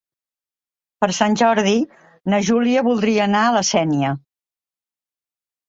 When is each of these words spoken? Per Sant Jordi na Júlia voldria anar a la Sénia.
Per 1.03 1.09
Sant 1.17 1.37
Jordi 1.41 1.73
na 2.35 2.41
Júlia 2.49 2.85
voldria 2.89 3.29
anar 3.29 3.45
a 3.45 3.55
la 3.61 3.65
Sénia. 3.73 4.17